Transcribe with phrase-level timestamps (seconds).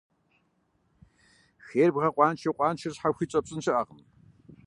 [1.65, 3.99] Хейр бгъэкъуаншэу, къуаншэр щхьэхуит щӀэпщӀын щыӀэкъым.